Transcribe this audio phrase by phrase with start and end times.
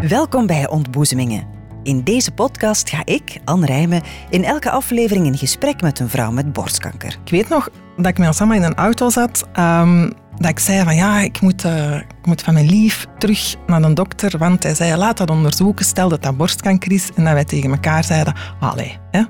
[0.00, 1.46] Welkom bij Ontboezemingen.
[1.82, 6.30] In deze podcast ga ik, Anne Rijmen, in elke aflevering in gesprek met een vrouw
[6.30, 7.18] met borstkanker.
[7.24, 10.84] Ik weet nog dat ik met Osama in een auto zat, ehm, dat ik zei
[10.84, 14.62] van ja, ik moet, eh, ik moet van mijn lief terug naar een dokter, want
[14.62, 17.10] hij zei laat dat onderzoeken, stel dat dat borstkanker is.
[17.14, 19.22] En dat wij tegen elkaar zeiden, allee, hè,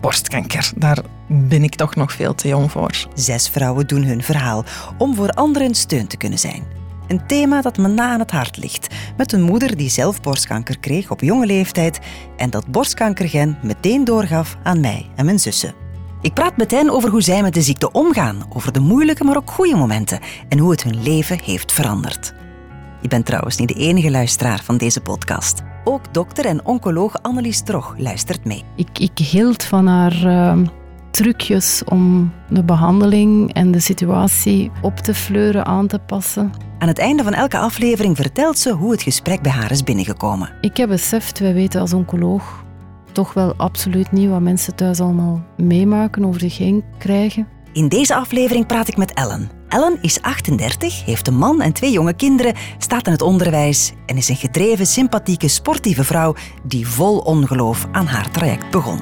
[0.00, 0.98] borstkanker, daar
[1.28, 3.06] ben ik toch nog veel te jong voor.
[3.14, 4.64] Zes vrouwen doen hun verhaal
[4.98, 6.81] om voor anderen steun te kunnen zijn.
[7.12, 8.94] Een thema dat me na aan het hart ligt.
[9.16, 11.98] Met een moeder die zelf borstkanker kreeg op jonge leeftijd
[12.36, 15.74] en dat borstkankergen meteen doorgaf aan mij en mijn zussen.
[16.20, 19.36] Ik praat met hen over hoe zij met de ziekte omgaan, over de moeilijke maar
[19.36, 22.34] ook goede momenten en hoe het hun leven heeft veranderd.
[23.00, 25.62] Je bent trouwens niet de enige luisteraar van deze podcast.
[25.84, 28.64] Ook dokter en oncoloog Annelies Trog luistert mee.
[28.76, 30.58] Ik, ik hield van haar uh,
[31.10, 36.70] trucjes om de behandeling en de situatie op te fleuren, aan te passen.
[36.82, 40.52] Aan het einde van elke aflevering vertelt ze hoe het gesprek bij haar is binnengekomen.
[40.60, 42.64] Ik heb beseft, wij weten als oncoloog
[43.12, 47.48] toch wel absoluut niet wat mensen thuis allemaal meemaken, over zich heen krijgen.
[47.72, 49.50] In deze aflevering praat ik met Ellen.
[49.68, 54.16] Ellen is 38, heeft een man en twee jonge kinderen, staat in het onderwijs en
[54.16, 59.00] is een gedreven, sympathieke, sportieve vrouw die vol ongeloof aan haar traject begon.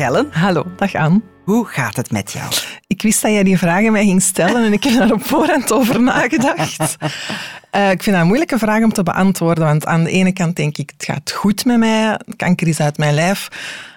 [0.00, 0.28] Ellen.
[0.30, 1.20] Hallo, dag Anne.
[1.44, 2.52] Hoe gaat het met jou?
[2.86, 5.72] Ik wist dat jij die vragen mij ging stellen en ik heb daar op voorhand
[5.72, 6.96] over nagedacht.
[7.76, 10.56] Uh, ik vind dat een moeilijke vraag om te beantwoorden, want aan de ene kant
[10.56, 13.48] denk ik, het gaat goed met mij, kanker is uit mijn lijf.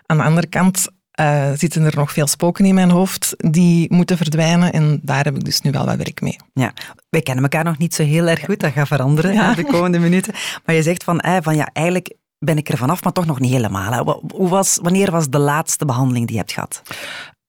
[0.06, 0.88] Aan de andere kant
[1.20, 5.36] uh, zitten er nog veel spoken in mijn hoofd die moeten verdwijnen en daar heb
[5.36, 6.38] ik dus nu wel wat werk mee.
[6.54, 6.74] Ja,
[7.10, 9.54] wij kennen elkaar nog niet zo heel erg goed, dat gaat veranderen ja.
[9.54, 10.34] de komende minuten.
[10.66, 12.14] Maar je zegt van, eh, van ja, eigenlijk
[12.46, 14.24] ben ik er vanaf, maar toch nog niet helemaal.
[14.34, 16.82] Hoe was, wanneer was de laatste behandeling die je hebt gehad?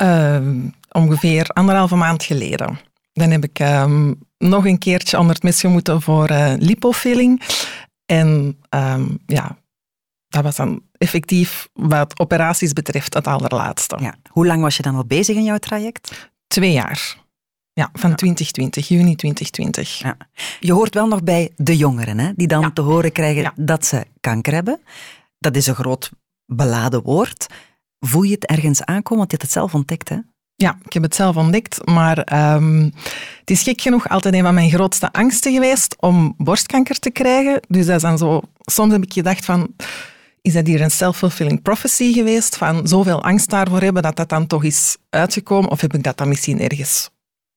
[0.03, 2.79] Uh, ongeveer anderhalve maand geleden.
[3.13, 7.43] Dan heb ik um, nog een keertje onder het mes moeten voor uh, lipofilling.
[8.07, 9.57] En um, ja,
[10.29, 13.97] dat was dan effectief wat operaties betreft het allerlaatste.
[14.01, 14.15] Ja.
[14.31, 16.31] Hoe lang was je dan al bezig in jouw traject?
[16.47, 17.17] Twee jaar.
[17.77, 18.17] Ja, van ja.
[18.17, 19.99] 2020, juni 2020.
[19.99, 20.17] Ja.
[20.61, 22.71] Je hoort wel nog bij de jongeren, hè, die dan ja.
[22.71, 24.81] te horen krijgen dat ze kanker hebben.
[25.39, 26.11] Dat is een groot
[26.47, 27.47] beladen woord.
[28.01, 29.19] Voel je het ergens aankomen?
[29.19, 30.17] Want je hebt het zelf ontdekt, hè?
[30.57, 32.93] Ja, ik heb het zelf ontdekt, maar um,
[33.41, 37.61] het is gek genoeg altijd een van mijn grootste angsten geweest om borstkanker te krijgen.
[37.69, 38.41] Dus dat is dan zo...
[38.61, 39.75] Soms heb ik gedacht van...
[40.41, 42.57] Is dat hier een self-fulfilling prophecy geweest?
[42.57, 45.71] Van zoveel angst daarvoor hebben dat dat dan toch is uitgekomen?
[45.71, 47.11] Of heb ik dat dan misschien ergens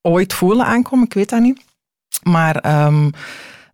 [0.07, 1.05] ooit voelen aankomen?
[1.05, 1.61] Ik weet dat niet.
[2.23, 3.11] Maar um,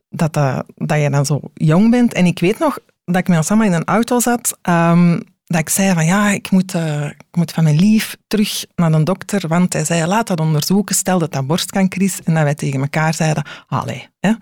[0.09, 2.13] dat, uh, dat je dan zo jong bent.
[2.13, 4.57] En ik weet nog dat ik met Osama in een auto zat...
[4.61, 8.65] Um, dat ik zei van ja, ik moet, uh, ik moet van mijn lief terug
[8.75, 12.21] naar een dokter, want hij zei laat dat onderzoeken, stel dat dat borstkanker is.
[12.21, 14.33] En dat wij tegen elkaar zeiden, allee, hè,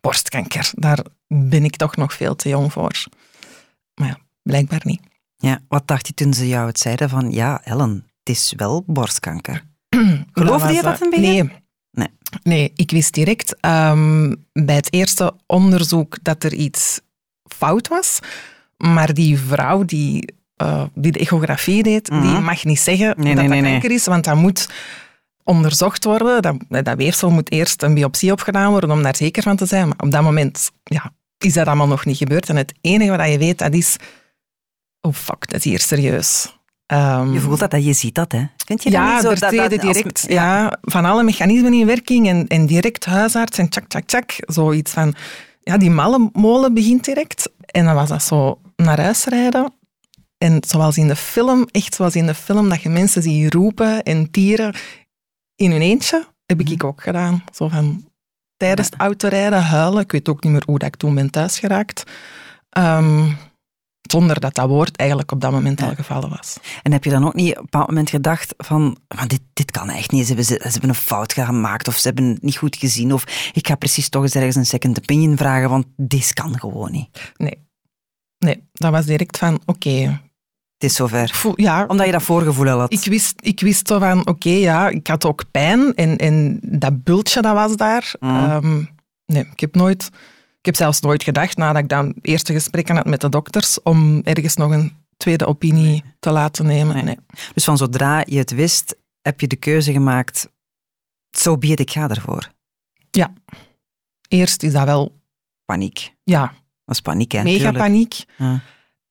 [0.00, 3.04] borstkanker, daar ben ik toch nog veel te jong voor.
[3.94, 5.00] Maar ja, blijkbaar niet.
[5.36, 8.82] Ja, wat dacht je toen ze jou het zeiden van ja, Ellen, het is wel
[8.86, 9.64] borstkanker?
[10.32, 11.26] Geloofde je dat een beetje?
[11.26, 11.50] Nee.
[11.90, 12.08] Nee.
[12.42, 17.00] nee, ik wist direct um, bij het eerste onderzoek dat er iets
[17.56, 18.18] fout was.
[18.76, 22.32] Maar die vrouw die uh, die de echografie deed, mm -hmm.
[22.32, 24.68] die mag niet zeggen nee, dat nee, dat kanker is, want dat moet
[25.44, 26.42] onderzocht worden.
[26.42, 29.88] Dat, dat weefsel moet eerst een biopsie opgedaan worden om daar zeker van te zijn.
[29.88, 32.48] Maar op dat moment ja, is dat allemaal nog niet gebeurd.
[32.48, 33.96] En het enige wat je weet, dat is...
[35.00, 36.57] Oh fuck, dat is hier serieus.
[36.92, 38.44] Um, je voelt dat, dat je ziet dat, hè?
[38.56, 39.28] Vind je dat ja, niet zo?
[39.28, 40.62] Dat, dat, direct ja.
[40.62, 40.78] ja.
[40.82, 44.34] van alle mechanismen in werking en, en direct huisarts en tjak, tjak, tjak.
[44.36, 45.14] Zoiets van...
[45.60, 47.50] Ja, die malle molen begint direct.
[47.66, 49.72] En dan was dat zo naar huis rijden.
[50.38, 54.02] En zoals in de film, echt zoals in de film, dat je mensen ziet roepen
[54.02, 54.74] en tieren
[55.54, 57.44] in hun eentje, heb ik ook gedaan.
[57.52, 58.04] Zo van
[58.56, 60.02] tijdens het autorijden huilen.
[60.02, 62.02] Ik weet ook niet meer hoe dat ik toen ben thuisgeraakt.
[62.78, 63.36] Um,
[64.12, 65.86] zonder dat dat woord eigenlijk op dat moment ja.
[65.86, 66.56] al gevallen was.
[66.82, 69.70] En heb je dan ook niet op een bepaald moment gedacht van, van dit, dit
[69.70, 72.56] kan echt niet, ze hebben, ze hebben een fout gemaakt of ze hebben het niet
[72.56, 76.32] goed gezien of ik ga precies toch eens ergens een second opinion vragen, want dit
[76.32, 77.32] kan gewoon niet.
[77.36, 77.66] Nee.
[78.38, 80.20] Nee, dat was direct van, oké, okay,
[80.78, 81.28] het is zover.
[81.28, 82.92] Voel, ja, Omdat je dat voorgevoel al had.
[82.92, 86.58] Ik wist, ik wist zo van, oké, okay, ja, ik had ook pijn en, en
[86.62, 88.12] dat bultje dat was daar.
[88.20, 88.50] Mm.
[88.50, 88.88] Um,
[89.26, 90.10] nee, ik heb nooit...
[90.68, 94.20] Ik heb zelfs nooit gedacht, nadat ik dan eerste gesprekken had met de dokters, om
[94.24, 96.02] ergens nog een tweede opinie nee.
[96.18, 96.94] te laten nemen.
[96.94, 97.04] Nee.
[97.04, 97.18] nee.
[97.54, 100.48] Dus van zodra je het wist, heb je de keuze gemaakt,
[101.30, 102.52] zo so it, ik ga ervoor.
[103.10, 103.32] Ja.
[104.28, 105.20] Eerst is dat wel...
[105.64, 106.14] Paniek.
[106.24, 106.54] Ja.
[106.84, 107.42] Dat is paniek, hè?
[107.42, 107.78] Mega tuurlijk.
[107.78, 108.24] paniek.
[108.36, 108.60] Ja.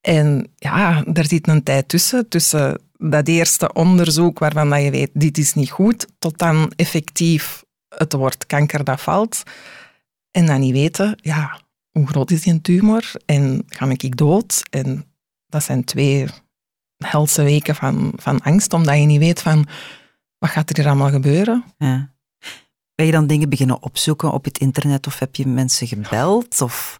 [0.00, 5.10] En ja, daar zit een tijd tussen, tussen dat eerste onderzoek waarvan dat je weet,
[5.12, 9.42] dit is niet goed, tot dan effectief het woord kanker dat valt.
[10.30, 11.60] En dan niet weten, ja,
[11.90, 14.62] hoe groot is die tumor en ga ik dood?
[14.70, 15.04] En
[15.46, 16.26] dat zijn twee
[16.96, 19.66] helse weken van, van angst, omdat je niet weet van,
[20.38, 21.64] wat gaat er hier allemaal gebeuren?
[21.78, 22.12] Ja.
[22.94, 26.60] Ben je dan dingen beginnen opzoeken op het internet of heb je mensen gebeld?
[26.60, 26.98] Of?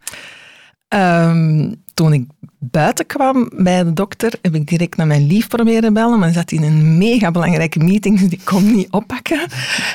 [0.88, 2.26] Ehm, toen ik
[2.58, 6.50] buiten kwam bij de dokter, heb ik direct naar mijn lief proberen bellen, maar zat
[6.50, 9.40] in een mega belangrijke meeting, dus die kon niet oppakken.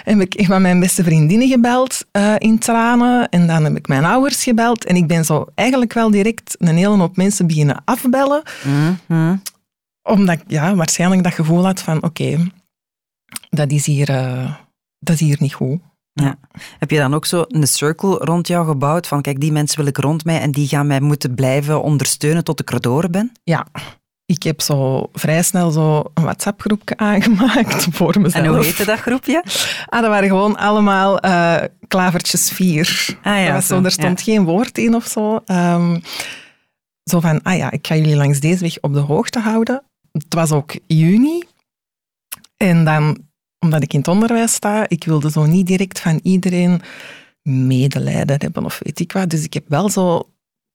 [0.04, 3.88] En heb ik van mijn beste vriendinnen gebeld uh, in tranen en dan heb ik
[3.88, 7.82] mijn ouders gebeld en ik ben zo eigenlijk wel direct een hele hoop mensen beginnen
[7.86, 8.44] afbellen.
[9.08, 9.36] Mhm.
[10.02, 12.52] Omdat ik ja, waarschijnlijk dat gevoel had van oké,
[13.50, 14.54] dat, is hier, uh,
[15.00, 15.80] dat is hier niet goed.
[16.14, 16.36] Ja.
[16.80, 19.88] Heb je dan ook zo een circle rond jou gebouwd van kijk, die mensen wil
[19.88, 23.32] ik rond mij en die gaan mij moeten blijven ondersteunen tot ik erdoor ben?
[23.44, 23.68] Ja.
[24.26, 28.46] Ik heb zo vrij snel zo een WhatsApp-groepje aangemaakt voor mezelf.
[28.46, 29.44] En hoe heette dat groepje?
[29.86, 33.18] Ah, dat waren gewoon allemaal uh, klavertjes vier.
[33.24, 34.34] Ah, ja, zo, zo, er stond ja.
[34.34, 35.40] geen woord in of zo.
[35.46, 36.02] Um,
[37.04, 39.84] zo van, ah ja, ik ga jullie langs deze weg op de hoogte houden.
[40.12, 41.44] Het was ook juni.
[42.58, 43.18] En dan
[43.64, 46.82] omdat ik in het onderwijs sta, ik wilde zo niet direct van iedereen
[47.44, 49.30] medelijden hebben of weet ik wat.
[49.30, 50.30] Dus ik heb wel zo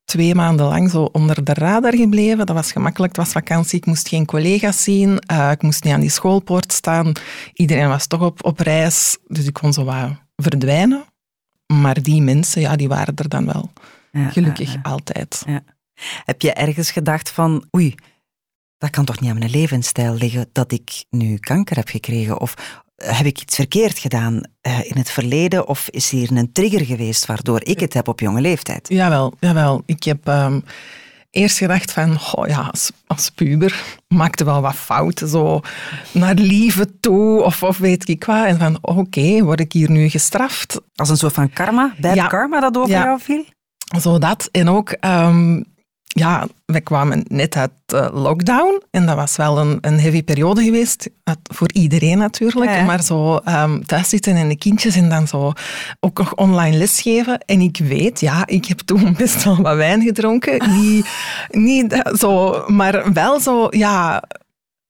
[0.05, 2.47] twee maanden lang zo onder de radar gebleven.
[2.47, 5.93] Dat was gemakkelijk, het was vakantie, ik moest geen collega's zien, uh, ik moest niet
[5.93, 7.13] aan die schoolpoort staan.
[7.53, 11.05] Iedereen was toch op, op reis, dus ik kon zo wat verdwijnen.
[11.67, 13.71] Maar die mensen, ja, die waren er dan wel.
[14.13, 14.91] Ja, Gelukkig ja, ja.
[14.91, 15.43] altijd.
[15.47, 15.63] Ja.
[16.25, 17.95] Heb je ergens gedacht van, oei,
[18.79, 22.41] dat kan toch niet aan mijn levensstijl liggen dat ik nu kanker heb gekregen?
[22.41, 22.55] Of
[22.97, 25.69] heb ik iets verkeerd gedaan uh, in het verleden?
[25.69, 28.89] Of is hier een trigger geweest waardoor ik het heb op jonge leeftijd?
[28.89, 29.83] Jawel, jawel.
[29.87, 30.65] Ik heb um,
[31.31, 35.61] eerst gedacht van, oh ja, als, als puber maakte wel wat fouten, zo
[36.13, 38.45] naar liefde toe of, of weet ik wat.
[38.45, 40.81] En van, oké, okay, word ik hier nu gestraft?
[40.95, 42.27] Als een soort van karma, bad ja.
[42.27, 43.05] karma dat over ja.
[43.05, 43.45] jou viel?
[44.01, 44.49] Zo dat.
[44.53, 44.97] En ook...
[45.01, 45.65] Um,
[46.19, 50.65] ja, we kwamen net uit uh, lockdown en dat was wel een, een heavy periode
[50.65, 51.11] geweest,
[51.43, 52.85] voor iedereen natuurlijk, ja.
[52.85, 55.53] maar zo um, thuis zitten en de kindjes en dan zo
[56.01, 57.39] ook nog online lesgeven.
[57.39, 61.09] En ik weet, ja, ik heb toen best wel wat wijn gedronken, niet,
[61.51, 64.23] niet zo, maar wel zo, ja,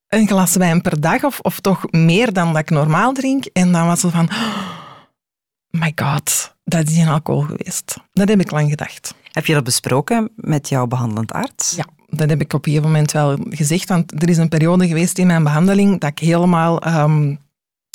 [0.08, 3.44] een glas wijn per dag of, of toch meer dan dat ik normaal drink.
[3.44, 7.96] En dan was het van, oh my god, dat is een alcohol geweest.
[8.12, 9.14] Dat heb ik lang gedacht.
[9.32, 11.76] Heb je dat besproken met jouw behandelend arts?
[11.76, 13.88] Ja, dat heb ik op een moment wel gezegd.
[13.88, 17.38] Want er is een periode geweest in mijn behandeling dat ik helemaal um,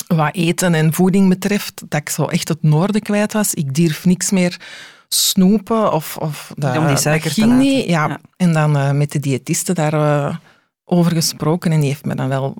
[0.06, 3.54] wat eten en voeding betreft, dat ik zo echt het noorden kwijt was.
[3.54, 4.60] Ik durf niks meer
[5.08, 7.88] snoepen of, of dat, Om die suiker dat ging te niet.
[7.88, 8.08] Ja.
[8.08, 8.20] Ja.
[8.36, 10.36] En dan uh, met de diëtiste daar uh,
[10.84, 12.54] over gesproken en die heeft me dan wel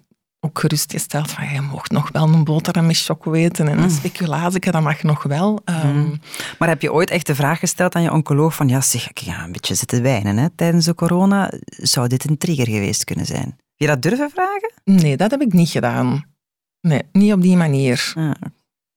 [0.45, 3.91] ook gerustgesteld van je mocht nog wel een boterham met choco eten en een Mm.
[3.91, 5.61] speculatie, dat mag nog wel.
[5.65, 6.21] Um, Mm.
[6.59, 9.19] Maar heb je ooit echt de vraag gesteld aan je oncoloog van ja zeg, ik
[9.25, 11.53] ga een beetje zitten wijnen hè, tijdens de corona.
[11.67, 13.47] Zou dit een trigger geweest kunnen zijn?
[13.47, 14.73] Heb je dat durven vragen?
[14.85, 16.25] Nee, dat heb ik niet gedaan.
[16.81, 18.13] Nee, niet op die manier.
[18.15, 18.35] Ja.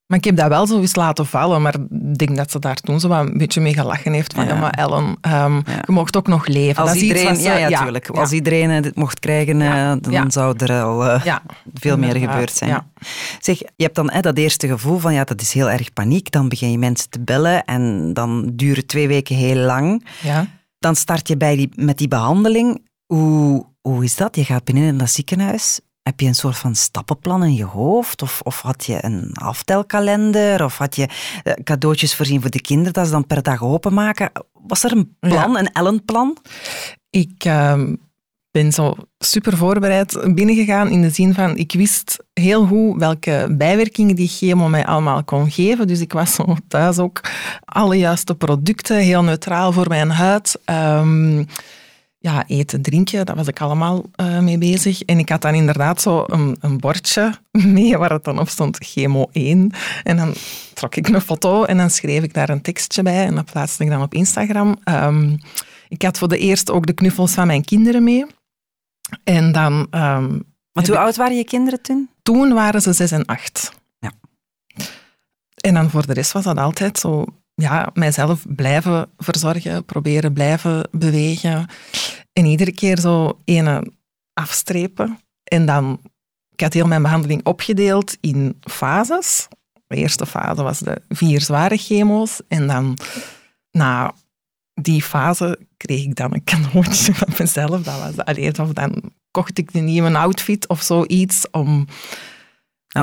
[0.07, 2.75] Maar ik heb dat wel zo eens laten vallen, maar ik denk dat ze daar
[2.75, 4.33] toen zo een beetje mee gelachen heeft.
[4.33, 4.54] Van, Ja.
[4.54, 5.62] ja, maar Ellen, um, Ja.
[5.65, 6.81] je mocht ook nog leven.
[6.83, 8.09] Als dat iedereen, ze- ja, ja, tuurlijk.
[8.09, 11.36] Als iedereen eh, dit mocht krijgen, eh, dan zou er al eh,
[11.74, 12.92] veel meer gebeurd zijn.
[13.39, 16.31] Zeg, je hebt dan hè, dat eerste gevoel van ja, dat is heel erg paniek.
[16.31, 20.06] Dan begin je mensen te bellen en dan duren twee weken heel lang.
[20.21, 20.47] Ja.
[20.80, 22.85] Dan start je bij die, met die behandeling.
[23.06, 24.35] Hoe, hoe is dat?
[24.35, 25.80] Je gaat binnen in dat ziekenhuis.
[26.07, 28.21] Heb je een soort van stappenplan in je hoofd?
[28.21, 30.64] Of, of had je een aftelkalender?
[30.64, 31.07] Of had je
[31.44, 34.31] eh, cadeautjes voorzien voor de kinderen dat ze dan per dag openmaken?
[34.54, 36.37] Was er een plan, een Ellen-plan?
[37.09, 37.99] Ik um,
[38.52, 44.16] ben zo super voorbereid binnengegaan in de zin van ik wist heel goed welke bijwerkingen
[44.16, 45.87] die chemo mij allemaal kon geven.
[45.87, 47.21] Dus ik was zo thuis ook
[47.66, 50.59] alle juiste producten, heel neutraal voor mijn huid.
[50.66, 51.47] Um,
[52.19, 55.02] ja, eten, drinken, daar was ik allemaal uh, mee bezig.
[55.02, 57.33] En ik had dan inderdaad zo een, een, bordje
[57.76, 59.71] mee waar het dan op stond chemo 1.
[60.04, 60.33] En dan
[60.74, 63.83] trok ik een foto en dan schreef ik daar een tekstje bij en dat plaatste
[63.83, 64.78] ik dan op Instagram.
[64.86, 65.38] Um,
[65.88, 68.26] ik had voor de eerste ook de knuffels van mijn kinderen mee.
[69.24, 69.88] En dan...
[69.92, 72.09] Um, Want hoe oud waren je kinderen toen?
[72.24, 73.71] Toen waren ze zes en acht.
[74.00, 74.12] Ja.
[75.56, 77.26] En dan voor de rest was dat altijd zo
[77.61, 81.68] ja, mijzelf blijven verzorgen, proberen blijven bewegen.
[82.33, 83.92] En iedere keer zo ene
[84.33, 85.19] afstrepen.
[85.44, 85.99] En dan,
[86.49, 89.47] ik had heel mijn behandeling opgedeeld in fases.
[89.87, 92.42] De eerste fase was de vier zware chemo's.
[92.47, 92.97] En dan,
[93.71, 94.14] na
[94.73, 97.83] die fase, kreeg ik dan een cadeautje van mezelf.
[97.83, 101.87] Dat was alleen of dan kocht ik een nieuwe outfit of zoiets om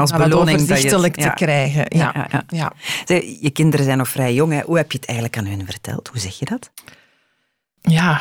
[0.00, 1.28] als beloning dat je het- ja.
[1.28, 1.84] te krijgen.
[1.88, 2.26] Ja.
[2.30, 2.72] Ja, ja,
[3.40, 4.52] je kinderen zijn nog vrij jong.
[4.52, 4.60] Hè.
[4.60, 6.08] Hoe heb je het eigenlijk aan hun verteld?
[6.08, 6.70] Hoe zeg je dat?
[7.80, 8.20] Ja,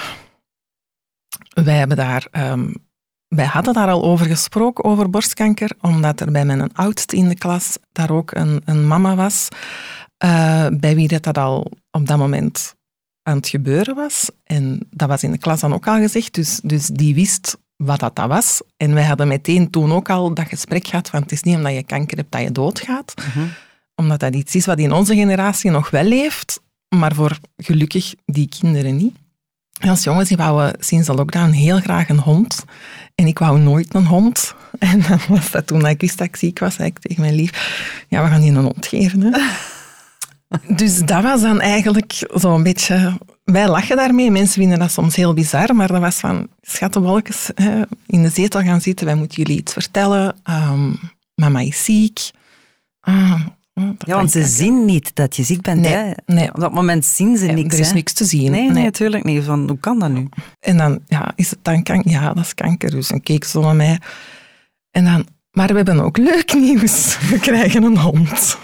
[1.54, 2.28] wij hebben daar...
[2.32, 2.74] ehm,
[3.28, 7.36] wij hadden daar al over gesproken, over borstkanker, omdat er bij mijn oudste in de
[7.38, 9.48] klas daar ook een, een mama was,
[10.18, 12.76] eh, bij wie dat, dat al op dat moment
[13.24, 14.30] aan het gebeuren was.
[14.44, 18.00] En dat was in de klas dan ook al gezegd, dus, dus die wist wat
[18.00, 18.62] dat, dat was.
[18.78, 21.74] En wij hadden meteen toen ook al dat gesprek gehad van het is niet omdat
[21.74, 23.14] je kanker hebt dat je doodgaat,
[23.96, 28.50] omdat dat iets is wat in onze generatie nog wel leeft, maar voor gelukkig die
[28.60, 29.16] kinderen niet.
[29.80, 32.66] En als jongens, die wouden sinds de lockdown heel graag een hond.
[33.16, 34.54] En ik wou nooit een hond.
[34.80, 37.36] En dan was dat toen ik wist dat ik ziek was, zei ik tegen mijn
[37.36, 37.52] lief,
[38.10, 39.22] ja, we gaan die een hond geven.
[39.22, 39.40] Hè.
[40.76, 43.18] Dus dat was dan eigenlijk zo'n beetje...
[43.44, 47.82] Wij lachen daarmee, mensen vinden dat soms heel bizar, maar dat was van, schattenwolkjes, hè,
[48.06, 50.36] in de zetel gaan zitten, wij moeten jullie iets vertellen.
[50.44, 50.94] Ehm,
[51.36, 52.20] mama is ziek.
[53.00, 53.42] Ah,
[53.98, 55.82] Ja, want ze zien niet dat je ziek bent.
[55.82, 56.12] Nee, hè.
[56.26, 56.54] nee.
[56.54, 57.74] Op dat moment zien ze niks.
[57.74, 57.94] er is hè.
[57.94, 58.52] niks te zien.
[58.52, 59.44] Nee, nee, natuurlijk niet.
[59.44, 60.30] Van, hoe kan dat nu?
[60.60, 62.12] En dan, ja, is het dan kanker?
[62.12, 62.92] Ja, dat is kanker.
[62.92, 64.00] Dus dan keek ze naar mij.
[64.92, 67.18] En dan, maar we hebben ook leuk nieuws.
[67.30, 68.58] We krijgen een hond.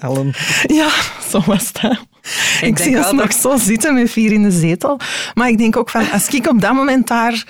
[0.00, 0.32] Ellen.
[0.66, 0.90] Ja,
[1.30, 2.06] zo was dat.
[2.22, 4.98] Ik, denk zie ons wel nog dat- zo zitten met vier in de zetel.
[5.34, 7.46] Maar ik denk ook van, als ik op dat moment daar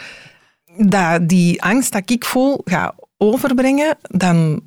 [0.76, 4.60] dat, die angst dat ik voel ga overbrengen, dan,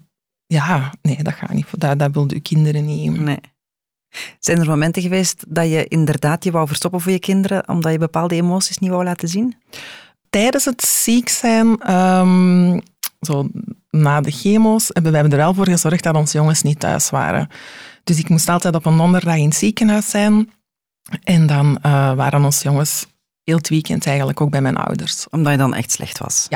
[0.45, 1.67] ja, nee, dat gaat niet.
[1.77, 3.19] Dat, dat wilden uw kinderen niet.
[3.19, 3.39] Nee.
[4.39, 7.97] Zijn er momenten geweest dat je inderdaad je wou verstoppen voor je kinderen, omdat je
[7.97, 9.55] bepaalde emoties niet wou laten zien?
[10.29, 12.79] tijdens het ziek zijn, ehm,
[13.19, 13.49] zo
[13.95, 17.47] na de chemo's, hebben wij er wel voor gezorgd dat onze jongens niet thuis waren.
[18.03, 20.49] Dus ik moest altijd op een donderdag in het ziekenhuis zijn.
[21.23, 23.07] En dan eh, waren onze jongens
[23.43, 25.29] heel het weekend eigenlijk ook bij mijn ouders.
[25.29, 26.47] Omdat je dan echt slecht was.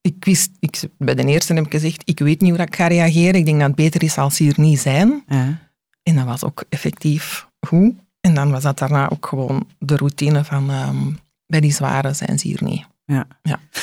[0.00, 2.86] Ik wist, ik, bij de eerste heb ik gezegd, ik weet niet hoe ik ga
[2.86, 3.34] reageren.
[3.34, 5.22] Ik denk dat het beter is als ze hier niet zijn.
[5.26, 5.58] Ja.
[6.02, 7.94] En dat was ook effectief goed.
[8.20, 11.10] En dan was dat daarna ook gewoon de routine van ehm,
[11.46, 12.86] bij die zware zijn ze hier niet.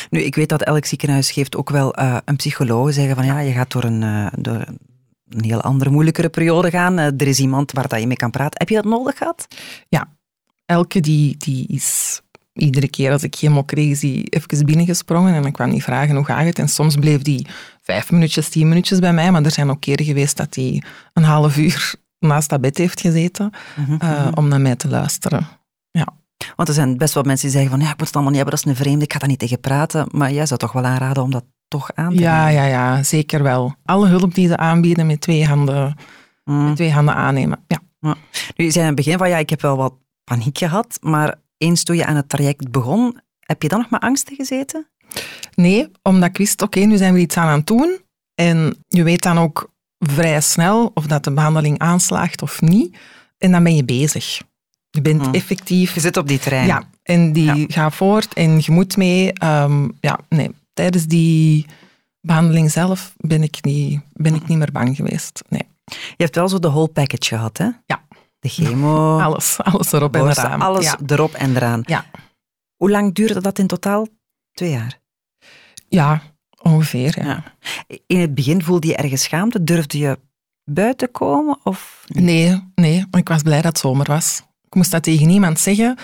[0.10, 3.40] Nu, ik weet dat elk ziekenhuis geeft ook wel eh, een psycholoog zeggen van ja,
[3.40, 4.66] je gaat door een, eh, door
[5.30, 7.00] een heel andere, moeilijkere periode gaan.
[7.00, 8.60] Eh, er is iemand waar dat je mee kan praten.
[8.60, 9.48] Heb je dat nodig gehad?
[10.66, 12.22] Elke die, die is
[12.54, 16.16] iedere keer als ik chemo kreeg, is die even binnengesprongen en dan kwam die vragen
[16.16, 16.60] hoe gaat het.
[16.60, 17.48] En soms bleef die
[17.82, 20.84] vijf minuutjes, tien minuutjes bij mij, maar er zijn ook keren geweest dat die
[21.14, 23.52] een half uur naast dat bed heeft gezeten
[24.00, 25.48] eh, om naar mij te luisteren.
[26.56, 28.42] Want er zijn best wel mensen die zeggen van ja, ik moet het allemaal niet
[28.42, 30.08] hebben, dat is een vreemde, ik ga daar niet tegen praten.
[30.12, 32.54] Maar jij zou toch wel aanraden om dat toch aan te Ja, nemen?
[32.62, 33.76] ja, ja, zeker wel.
[33.86, 35.96] Alle hulp die ze aanbieden met twee handen,
[36.44, 36.66] Mm.
[36.66, 37.60] met twee handen aannemen.
[37.68, 37.80] Ja.
[38.56, 39.94] Nu, je zei aan het begin van ja, ik heb wel wat
[40.24, 44.02] paniek gehad, maar eens toen je aan het traject begon, heb je dan nog met
[44.02, 44.88] angsten gezeten?
[45.56, 48.00] Nee, omdat ik wist, oké, nu zijn we iets aan aan het doen.
[48.36, 52.98] En je weet dan ook vrij snel of dat de behandeling aanslaagt of niet.
[53.38, 54.42] En dan ben je bezig.
[54.92, 55.34] Je bent Hmm.
[55.34, 55.94] effectief...
[55.94, 56.66] Je zit op die trein.
[56.68, 57.66] Ja, en die Ja.
[57.68, 59.34] gaat voort en je moet mee.
[59.34, 61.66] Ehm, ja, nee, tijdens die
[62.22, 65.42] behandeling zelf ben ik niet, ben ik niet meer bang geweest.
[65.50, 67.68] Nee, Je hebt wel zo de whole package gehad, hè?
[67.86, 68.04] Ja.
[68.40, 70.62] De chemo, alles, alles erop en eraan.
[70.62, 70.98] alles Ja.
[71.06, 71.82] erop en eraan.
[71.86, 72.06] Ja.
[72.76, 74.08] Hoe lang duurde dat in totaal?
[74.52, 75.00] Twee jaar.
[75.90, 76.22] ja,
[76.62, 77.16] ongeveer.
[77.20, 77.26] Ja.
[77.28, 77.44] Ja.
[78.08, 79.64] In het begin voelde je ergens schaamte.
[79.64, 80.20] Durfde je
[80.64, 81.58] buiten komen?
[81.64, 82.04] Of...
[82.08, 84.42] Nee, nee, maar ik was blij dat het zomer was.
[84.70, 85.98] Ik moest dat tegen niemand zeggen.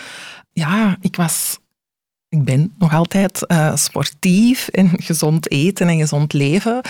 [0.54, 1.58] Ja, ik was...
[2.30, 6.82] Ik ben nog altijd eh, sportief en gezond eten en gezond leven.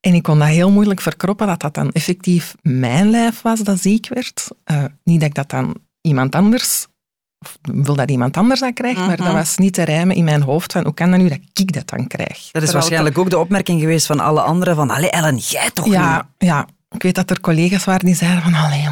[0.00, 3.80] En ik kon dat heel moeilijk verkroppen dat dat dan effectief mijn lijf was dat
[3.80, 4.48] ziek werd.
[4.64, 6.86] Eh, niet dat ik dat dan iemand anders...
[7.38, 9.34] Of wil dat iemand anders dat krijgt, maar dat Mhm.
[9.36, 11.88] was niet te rijmen in mijn hoofd van hoe kan dat nu dat ik dat
[11.88, 12.28] dan krijg.
[12.28, 15.70] Dat is Terwijl waarschijnlijk ook de opmerking geweest van alle anderen van allee Ellen, jij
[15.70, 18.88] toch ja, ja, ik weet dat er collega's waren die zeiden van allee,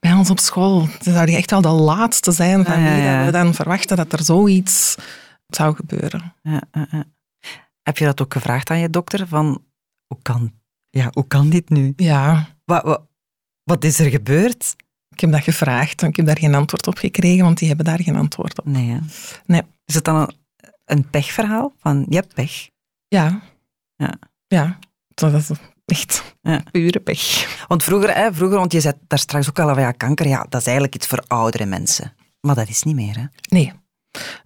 [0.00, 3.24] bij ons op school zou die echt wel de laatste zijn van wie ja.
[3.24, 4.96] we dan verwachten dat er zoiets
[5.46, 6.34] zou gebeuren.
[7.82, 9.28] Heb je dat ook gevraagd aan je dokter?
[9.28, 9.64] Van,
[10.06, 10.52] hoe kan,
[10.90, 11.92] ja, hoe kan dit nu?
[11.96, 13.02] Ja, Wat, wat,
[13.62, 14.76] wat is er gebeurd?
[15.10, 17.86] ik heb dat gevraagd en ik heb daar geen antwoord op gekregen, want die hebben
[17.86, 18.66] daar geen antwoord op.
[18.66, 18.98] Nee, hè?
[19.46, 19.62] Nee.
[19.84, 20.34] Is het dan een,
[20.84, 21.72] een pechverhaal?
[21.78, 22.68] Van, je hebt pech.
[23.08, 23.40] Ja.
[23.96, 24.18] Ja.
[24.46, 24.78] Ja,
[25.08, 25.50] dat is
[25.90, 26.62] echt Ja.
[26.70, 27.48] pure pech.
[27.68, 30.46] Want vroeger, hè, vroeger, want je zei daar straks ook al van ja, kanker, ja,
[30.48, 32.12] dat is eigenlijk iets voor oudere mensen.
[32.40, 33.24] Maar dat is niet meer, hè?
[33.48, 33.72] Nee.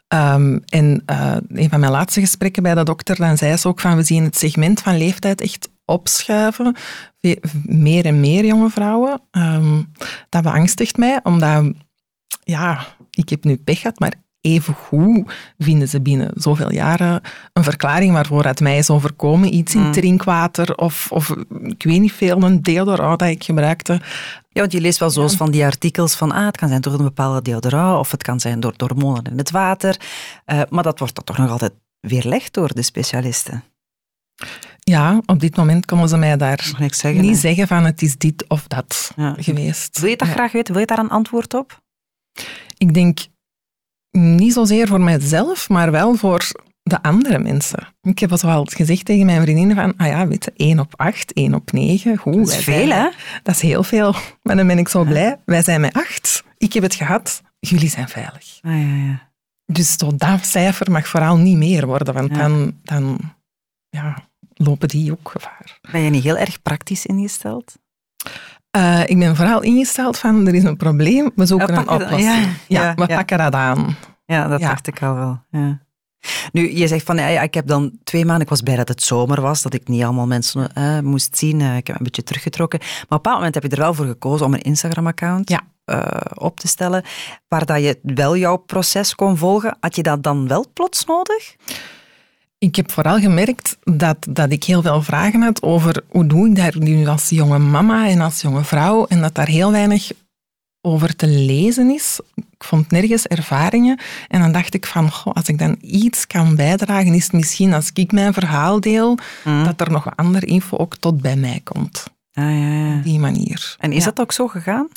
[0.08, 3.80] Ehm, en eh, een van mijn laatste gesprekken bij de dokter, dan zei ze ook
[3.80, 6.76] van we zien het segment van leeftijd echt opschuiven.
[7.20, 9.20] Ve- Meer en meer jonge vrouwen.
[9.30, 9.82] Ehm,
[10.28, 11.72] dat beangstigt mij, omdat
[12.44, 14.12] ja, ik heb nu pech gehad, maar
[14.44, 17.20] evengoed vinden ze binnen zoveel jaren
[17.52, 19.54] een verklaring waarvoor het mij is overkomen.
[19.54, 19.92] Iets in Mm.
[19.92, 21.30] drinkwater of, of
[21.62, 23.92] ik weet niet veel, een deodorant dat ik gebruikte.
[24.48, 26.92] Ja, want je leest wel zoals van die artikels van ah, het kan zijn door
[26.92, 29.96] een bepaalde deodorant of het kan zijn door, door hormonen in het water.
[30.44, 33.64] Eh, maar dat wordt dan toch nog altijd weerlegd door de specialisten.
[34.78, 37.20] Ja, op dit moment konden ze mij daar zeggen.
[37.20, 37.36] niet hè?
[37.40, 39.34] zeggen van het is dit of dat Ja.
[39.38, 39.98] geweest.
[40.00, 40.34] Wil je dat Ja.
[40.34, 40.72] graag weten?
[40.72, 41.82] Wil je daar een antwoord op?
[42.78, 43.18] Ik denk
[44.18, 46.46] niet zozeer voor mijzelf, maar wel voor
[46.82, 47.86] de andere mensen.
[48.02, 50.92] Ik heb al wel gezegd tegen mijn vriendinnen van, ah ja, weet je, 1 op
[50.96, 52.16] 8, 1 op 9.
[52.16, 53.08] Goed, Dat is veel, hè?
[53.42, 54.14] Dat is heel veel.
[54.42, 55.40] Maar dan ben ik zo blij.
[55.44, 56.44] Wij zijn met 8.
[56.58, 57.42] Ik heb het gehad.
[57.58, 58.58] Jullie zijn veilig.
[58.62, 59.32] Ah, ja, ja.
[59.66, 62.36] Dus zo dat cijfer mag vooral niet meer worden, want Ja.
[62.48, 63.18] dan, dan
[63.88, 65.78] ja, lopen die ook gevaar.
[65.90, 67.74] Ben je niet heel erg praktisch ingesteld?
[68.74, 72.22] Eh, ik ben vooral ingesteld van, er is een probleem, we zoeken Ja, een oplossing.
[72.68, 73.96] ja, Ja, we pakken dat aan.
[74.26, 75.42] Ja, dat dacht ik al wel.
[75.50, 75.82] Ja.
[76.52, 79.02] Nu, je zegt van, ja, ik heb dan twee maanden, ik was blij dat het
[79.02, 81.60] zomer was, dat ik niet allemaal mensen eh, moest zien.
[81.60, 82.78] Eh, ik heb me een beetje teruggetrokken.
[82.78, 85.60] Maar op een bepaald moment heb je er wel voor gekozen om een Instagram-account Ja.
[86.34, 87.02] op te stellen,
[87.48, 89.76] waar dat je wel jouw proces kon volgen.
[89.80, 91.54] Had je dat dan wel plots nodig?
[92.58, 96.56] Ik heb vooral gemerkt dat, dat ik heel veel vragen had over hoe doe ik
[96.56, 100.10] dat nu als jonge mama en als jonge vrouw en dat daar heel weinig
[100.80, 102.20] over te lezen is.
[102.34, 106.56] Ik vond nergens ervaringen en dan dacht ik van, goh, als ik dan iets kan
[106.56, 109.64] bijdragen, is het misschien als ik mijn verhaal deel, Hm.
[109.64, 112.04] dat er nog andere info ook tot bij mij komt.
[112.32, 112.50] Ah, ja,
[112.86, 112.96] ja.
[112.96, 113.76] Op die manier.
[113.78, 114.04] En is Ja.
[114.04, 114.88] dat ook zo gegaan?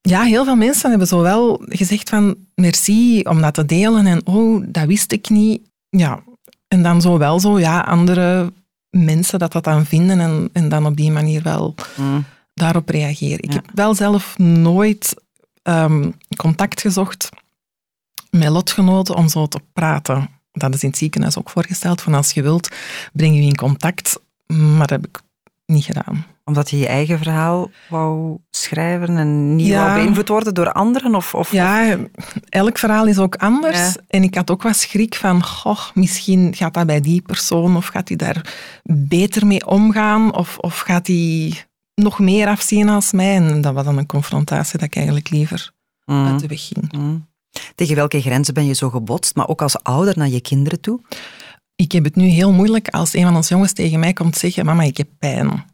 [0.00, 4.64] Ja, heel veel mensen hebben zowel gezegd van merci om dat te delen en oh,
[4.68, 5.60] dat wist ik niet.
[5.88, 6.22] Ja,
[6.70, 8.52] en dan zo wel zo, ja, andere
[8.90, 12.20] mensen dat dat dan vinden en, en dan op die manier wel Hm.
[12.54, 13.38] daarop reageren.
[13.42, 13.54] Ik Ja.
[13.54, 15.14] heb wel zelf nooit
[15.62, 17.28] ehm, contact gezocht
[18.30, 20.28] met lotgenoten om zo te praten.
[20.52, 22.68] Dat is in het ziekenhuis ook voorgesteld, van als je wilt,
[23.12, 24.20] breng je in contact.
[24.46, 25.20] Maar dat heb ik
[25.70, 26.24] niet gedaan.
[26.44, 29.84] Omdat je je eigen verhaal wou schrijven en niet Ja.
[29.84, 31.14] wou beïnvloed worden door anderen?
[31.14, 31.96] Of, of, Ja,
[32.48, 33.78] elk verhaal is ook anders.
[33.78, 33.92] Ja.
[34.08, 37.86] En ik had ook wat schrik van, goh, misschien gaat dat bij die persoon of
[37.86, 38.54] gaat hij daar
[38.84, 41.54] beter mee omgaan of, of gaat hij
[41.94, 43.34] nog meer afzien als mij.
[43.34, 45.70] En dat was dan een confrontatie dat ik eigenlijk liever
[46.04, 46.12] Hm.
[46.26, 46.92] uit de weg ging.
[46.92, 47.16] Hm.
[47.74, 51.00] Tegen welke grenzen ben je zo gebotst, maar ook als ouder naar je kinderen toe?
[51.80, 54.64] Ik heb het nu heel moeilijk als een van onze jongens tegen mij komt zeggen,
[54.64, 55.64] mama, ik heb pijn.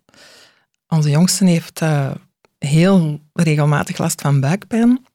[0.89, 2.11] Onze jongste heeft eh,
[2.59, 5.07] heel regelmatig last van buikpijn.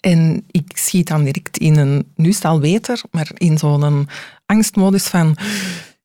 [0.00, 4.08] En ik schiet dan direct in een, nu is het al beter, maar in zo'n
[4.46, 5.36] angstmodus van,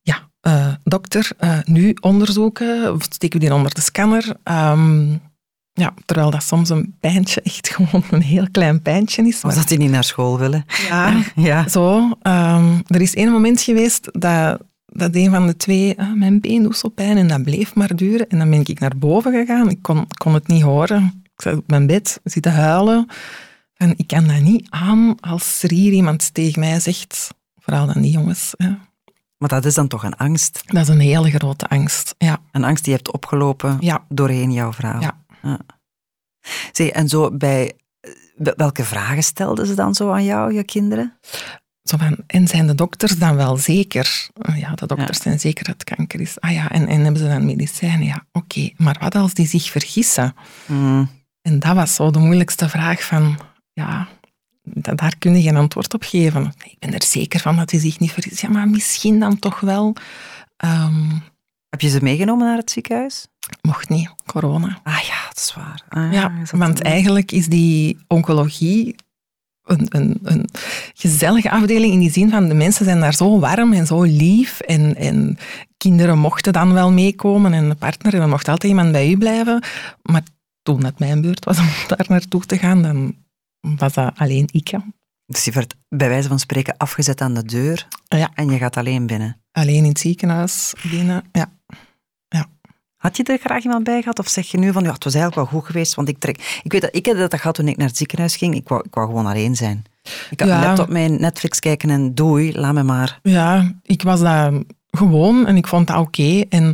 [0.01, 4.35] ja, eh, dokter, eh, nu onderzoeken, of steken we die onder de scanner?
[4.43, 5.15] Ehm,
[5.81, 9.41] ja, terwijl dat soms een pijntje echt gewoon een heel klein pijntje is.
[9.43, 10.65] Maar- dat die niet naar school willen?
[10.87, 11.67] ja, Ja.
[11.67, 12.09] zo.
[12.21, 16.63] ehm, er is één moment geweest dat, dat een van de twee, ah, mijn been
[16.63, 18.27] doet zo pijn en dat bleef maar duren.
[18.29, 19.69] En dan ben ik naar boven gegaan.
[19.69, 21.23] Ik kon, kon het niet horen.
[21.23, 23.07] Ik zat op mijn bed zitten huilen.
[23.75, 28.01] En ik kan dat niet aan als er hier iemand tegen mij zegt, vooral dan
[28.01, 28.53] die jongens.
[28.57, 28.77] Ja.
[29.37, 30.63] Maar dat is dan toch een angst.
[30.65, 32.15] Dat is een hele grote angst.
[32.17, 34.03] Ja, Een angst die je hebt opgelopen ja.
[34.09, 35.01] doorheen jouw verhaal.
[35.01, 35.19] Ja.
[36.71, 37.73] Zeg, en zo bij...
[38.35, 41.17] wel- Welke vragen stelden ze dan zo aan jou, je kinderen?
[41.83, 44.29] Zo van, en zijn de dokters dan wel zeker?
[44.33, 46.39] Oh Ja, de dokters zijn zeker dat het kanker is.
[46.39, 48.05] Ah ja, en, en hebben ze dan medicijnen?
[48.07, 48.69] Ja, oké.
[48.77, 50.35] Maar wat als die zich vergissen?
[50.65, 51.05] Hm.
[51.41, 53.39] En dat was zo de moeilijkste vraag van,
[53.73, 54.07] ja,
[54.63, 56.41] da- daar kun je geen antwoord op geven.
[56.43, 58.41] Nee, Ik ben er zeker van dat hij zich niet vergist.
[58.41, 59.95] Ja, maar misschien dan toch wel.
[60.57, 61.09] Ehm,
[61.69, 63.27] Heb je ze meegenomen naar het ziekenhuis?
[63.61, 64.79] mocht niet, corona.
[64.83, 65.83] Ah ja, dat is waar.
[65.89, 68.95] Ah, Ja, is dat want eigenlijk is die oncologie
[69.63, 70.49] een, een, een
[70.93, 74.59] gezellige afdeling in die zin van de mensen zijn daar zo warm en zo lief
[74.59, 75.37] en, en
[75.77, 79.17] kinderen mochten dan wel meekomen en de partner en dan mocht altijd iemand bij u
[79.17, 79.63] blijven.
[80.01, 80.21] Maar
[80.61, 83.15] toen het mijn beurt was om daar naartoe te gaan, dan
[83.77, 84.67] was dat alleen ik.
[84.67, 84.83] ja.
[85.25, 88.29] Dus je werd bij wijze van spreken afgezet aan de deur Ja.
[88.33, 89.41] en je gaat alleen binnen.
[89.51, 91.23] Alleen in het ziekenhuis binnen.
[91.31, 91.51] Ja.
[93.01, 94.19] Had je er graag iemand bij gehad?
[94.19, 96.59] Of zeg je nu van, ja, het was eigenlijk wel goed geweest, want ik trek...
[96.63, 98.55] Ik weet dat ik heb dat gehad toen ik naar het ziekenhuis ging.
[98.55, 99.83] Ik wou, ik wou gewoon alleen zijn.
[100.29, 100.55] Ik had Ja.
[100.55, 103.19] mijn laptop, mijn Netflix kijken en doei, laat me maar.
[103.23, 104.53] ja, ik was daar
[104.91, 106.43] gewoon en ik vond dat oké.
[106.49, 106.73] En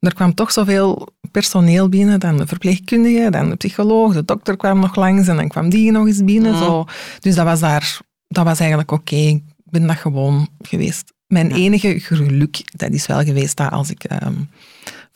[0.00, 4.78] er kwam toch zoveel personeel binnen, dan de verpleegkundige, dan de psycholoog, de dokter kwam
[4.78, 6.52] nog langs en dan kwam die nog eens binnen.
[6.52, 6.62] Mhm.
[6.62, 6.84] Zo.
[7.20, 9.16] Dus dat was, daar, dat was eigenlijk oké.
[9.16, 11.12] Ik ben dat gewoon geweest.
[11.26, 11.54] Mijn Ja.
[11.54, 14.34] enige geluk, dat is wel geweest dat als ik ehm,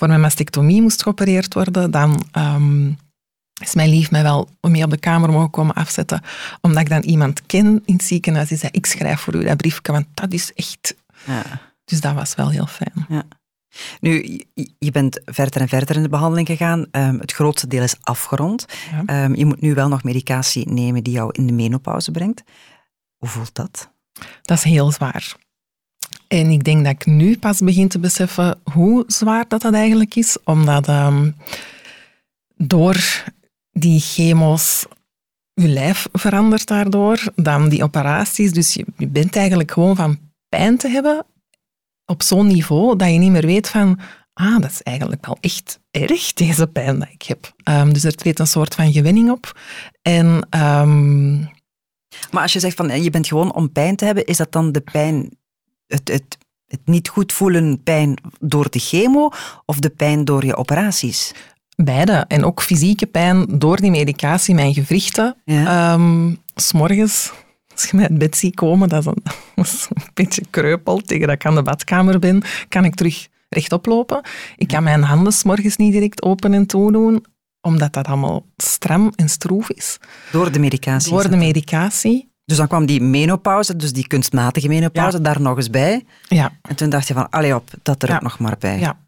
[0.01, 2.93] voor mijn mastectomie moest geopereerd worden, dan ehm,
[3.63, 6.23] is mijn lief mij wel mee op de kamer mogen komen afzetten,
[6.61, 9.57] omdat ik dan iemand ken in het ziekenhuis die zei, ik schrijf voor u dat
[9.57, 10.95] briefje, want dat is echt...
[11.27, 11.43] Ja.
[11.85, 13.07] Dus dat was wel heel fijn.
[13.09, 13.23] Ja.
[14.01, 14.41] Nu,
[14.79, 16.87] je bent verder en verder in de behandeling gegaan.
[16.91, 18.67] Ehm, het grootste deel is afgerond.
[18.91, 19.03] Ja.
[19.07, 22.43] Ehm, je moet nu wel nog medicatie nemen die jou in de menopauze brengt.
[23.17, 23.93] Hoe voelt dat?
[24.43, 25.37] Dat is heel zwaar.
[26.33, 30.15] En ik denk dat ik nu pas begin te beseffen hoe zwaar dat, dat eigenlijk
[30.15, 31.31] is, omdat ehm,
[32.57, 33.25] door
[33.73, 34.87] die chemo's
[35.55, 38.53] je lijf verandert daardoor, dan die operaties.
[38.53, 41.27] Dus je, bent eigenlijk gewoon van pijn te hebben
[42.05, 44.01] op zo'n niveau dat je niet meer weet van
[44.33, 47.53] ah, dat is eigenlijk wel echt erg, deze pijn dat ik heb.
[47.63, 49.61] Ehm, dus er treedt een soort van gewenning op.
[50.03, 51.39] En ehm,
[52.31, 54.73] Maar als je zegt van je bent gewoon om pijn te hebben, is dat dan
[54.73, 55.39] de pijn,
[55.91, 59.31] het, het, het niet goed voelen pijn door de chemo
[59.65, 61.33] of de pijn door je operaties?
[61.85, 62.25] beide.
[62.29, 65.37] En ook fysieke pijn door die medicatie, mijn gewrichten.
[65.45, 65.99] Ja.
[66.55, 67.33] S'morgens,
[67.73, 69.23] als je mij uit bed ziet komen, dat is, een,
[69.55, 73.29] dat is een beetje kreupel tegen dat ik aan de badkamer ben, kan ik terug
[73.49, 74.21] rechtop lopen.
[74.57, 77.25] Ik kan mijn handen s'morgens niet direct open en toe doen,
[77.61, 79.99] omdat dat allemaal stram en stroef is.
[80.33, 81.13] Door de medicatie?
[81.13, 82.30] Door de medicatie.
[82.51, 85.23] Dus dan kwam die menopauze, dus die kunstmatige menopauze, Ja.
[85.23, 86.05] daar nog eens bij.
[86.29, 88.15] Ja, En toen dacht je van, allee op, dat er Ja.
[88.15, 88.79] ook nog maar bij.
[88.79, 88.99] ja.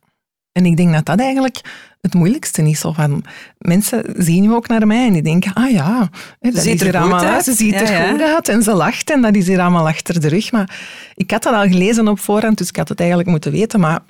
[0.53, 1.61] En ik denk dat dat eigenlijk
[2.01, 2.81] het moeilijkste is.
[2.81, 3.25] Zo van,
[3.59, 6.81] mensen zien nu ook naar mij en die denken, ah ja, hè, dat ziet is
[6.81, 7.45] er goed allemaal uit.
[7.45, 10.21] Ze ziet Ja, er goed uit en ze lacht en dat is hier allemaal achter
[10.21, 10.53] de rug.
[10.53, 10.81] Maar
[11.15, 13.81] ik had dat al gelezen op voorhand, dus ik had het eigenlijk moeten weten.
[13.81, 14.01] Maar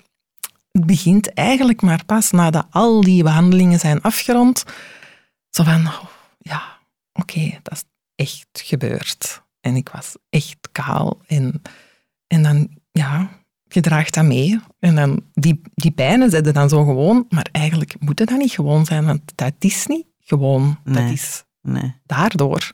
[0.73, 4.65] het begint eigenlijk maar pas nadat al die behandelingen zijn afgerond.
[5.51, 6.05] Zo van, oh,
[6.39, 6.63] ja,
[7.13, 8.47] oké, dat is echt
[8.87, 9.43] gebeurd.
[9.61, 11.21] En ik was echt kaal.
[11.27, 11.63] En,
[12.27, 13.29] en dan, ja,
[13.69, 14.61] je draagt dat mee.
[14.79, 18.51] En dan, die, die pijnen zetten dan zo gewoon, maar eigenlijk moet het dat niet
[18.53, 20.79] gewoon zijn, want dat is niet gewoon.
[20.85, 21.13] Dat Nee.
[21.13, 21.95] is Nee.
[22.07, 22.73] daardoor.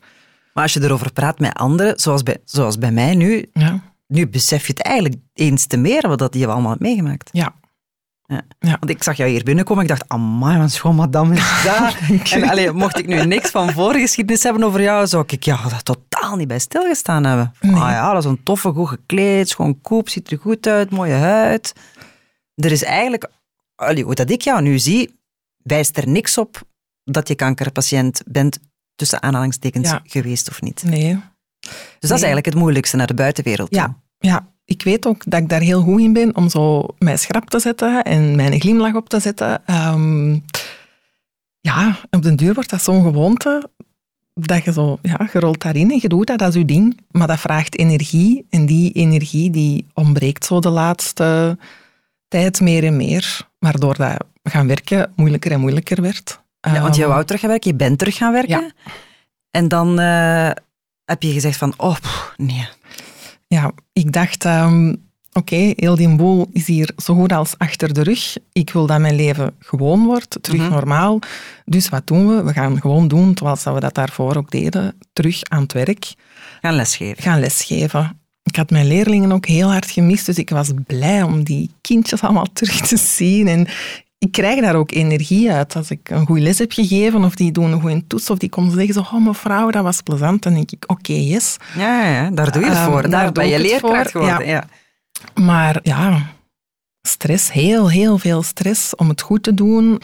[0.53, 4.27] Maar als je erover praat met anderen, zoals bij, zoals bij mij nu, Ja, nu
[4.27, 7.29] besef je het eigenlijk eens te meer wat dat je allemaal hebt meegemaakt.
[7.31, 7.53] ja.
[8.29, 8.41] Ja.
[8.59, 8.77] Ja.
[8.79, 11.95] Want ik zag jou hier binnenkomen, ik dacht, amai, wat schoon madame is dat.
[12.31, 15.83] en allee, mocht ik nu niks van voorgeschiedenis hebben over jou, zou ik ja, daar
[15.83, 17.53] totaal niet bij stilgestaan hebben.
[17.61, 17.73] Nee.
[17.73, 21.13] Ah ja, dat is een toffe, goed gekleed, schoon koep, ziet er goed uit, mooie
[21.13, 21.73] huid.
[22.55, 23.29] Er is eigenlijk,
[23.75, 25.19] allee, hoe dat ik jou nu zie,
[25.63, 26.61] wijst er niks op
[27.03, 28.59] dat je kankerpatiënt bent,
[28.95, 30.01] tussen aanhalingstekens, Ja.
[30.03, 30.83] geweest of niet.
[30.83, 31.19] Nee.
[31.59, 33.79] Dus dat is eigenlijk het moeilijkste naar de buitenwereld toe.
[33.79, 37.19] Ja, ja, ik weet ook dat ik daar heel goed in ben om zo mijn
[37.19, 39.65] schrap te zetten en mijn glimlach op te zetten.
[39.65, 40.33] Ehm,
[41.59, 43.69] ja, op den duur wordt dat zo'n gewoonte
[44.33, 46.99] dat je zo, ja, je rolt daarin en je doet dat, dat is je ding.
[47.11, 51.57] Maar dat vraagt energie en die energie die ontbreekt zo de laatste
[52.27, 53.47] tijd meer en meer.
[53.59, 56.41] Waardoor dat gaan werken moeilijker en moeilijker werd.
[56.61, 58.61] Ja, want je Ehm, wou terug gaan werken, je bent terug gaan werken.
[58.61, 58.91] Ja.
[59.51, 60.51] En dan eh,
[61.05, 62.67] heb je gezegd van, oh, pff, nee.
[63.55, 64.95] Ja, ik dacht, ehm,
[65.33, 68.35] oké, heel die boel is hier zo goed als achter de rug.
[68.51, 70.69] Ik wil dat mijn leven gewoon wordt, terug Mhm.
[70.69, 71.19] normaal.
[71.65, 72.43] Dus wat doen we?
[72.43, 74.97] We gaan gewoon doen zoals we dat daarvoor ook deden.
[75.13, 76.13] Terug aan het werk,
[76.61, 77.23] Gaan lesgeven.
[77.23, 78.19] gaan lesgeven.
[78.43, 82.21] Ik had mijn leerlingen ook heel hard gemist, dus ik was blij om die kindjes
[82.21, 83.47] allemaal terug te zien.
[83.47, 83.67] En
[84.19, 85.75] ik krijg daar ook energie uit.
[85.75, 88.49] Als ik een goede les heb gegeven, of die doen een goede toets, of die
[88.49, 91.57] komen zeggen zo, oh mevrouw, dat was plezant, dan denk ik, oké, yes.
[91.77, 93.09] Ja, ja, daar doe je het Ehm, voor.
[93.09, 94.47] daar ben je leerkracht voor, geworden.
[94.47, 94.53] ja.
[95.35, 95.43] Ja.
[95.43, 96.21] Maar ja,
[97.01, 100.01] stress, heel, heel veel stress om het goed te doen.